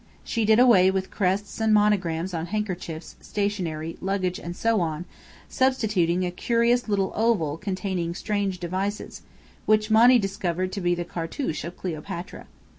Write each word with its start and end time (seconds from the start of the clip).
She 0.23 0.45
did 0.45 0.57
away 0.57 0.89
with 0.89 1.11
crests 1.11 1.61
and 1.61 1.71
monograms 1.75 2.33
on 2.33 2.47
handkerchiefs, 2.47 3.17
stationery, 3.21 3.97
luggage 4.01 4.39
and 4.39 4.55
so 4.55 4.81
on, 4.81 5.05
substituting 5.47 6.25
a 6.25 6.31
curious 6.31 6.89
little 6.89 7.11
oval 7.13 7.55
containing 7.55 8.15
strange 8.15 8.59
devices, 8.59 9.21
which 9.67 9.91
Monny 9.91 10.17
discovered 10.17 10.71
to 10.71 10.81
be 10.81 10.95
the 10.95 11.05
"cartouche" 11.05 11.63
of 11.63 11.77
Cleopatra. 11.77 12.47